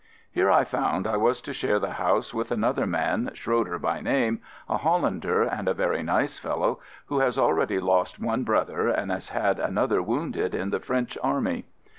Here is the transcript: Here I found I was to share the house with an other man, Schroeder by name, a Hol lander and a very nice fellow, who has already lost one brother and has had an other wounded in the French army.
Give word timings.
Here 0.31 0.49
I 0.49 0.63
found 0.63 1.05
I 1.05 1.15
was 1.15 1.41
to 1.41 1.53
share 1.53 1.77
the 1.77 1.91
house 1.91 2.33
with 2.33 2.49
an 2.49 2.63
other 2.63 2.87
man, 2.87 3.29
Schroeder 3.35 3.77
by 3.77 3.99
name, 4.01 4.41
a 4.67 4.77
Hol 4.77 5.01
lander 5.01 5.43
and 5.43 5.67
a 5.67 5.75
very 5.75 6.01
nice 6.01 6.39
fellow, 6.39 6.79
who 7.05 7.19
has 7.19 7.37
already 7.37 7.79
lost 7.79 8.19
one 8.19 8.43
brother 8.43 8.87
and 8.89 9.11
has 9.11 9.29
had 9.29 9.59
an 9.59 9.77
other 9.77 10.01
wounded 10.01 10.55
in 10.55 10.71
the 10.71 10.79
French 10.79 11.19
army. 11.21 11.65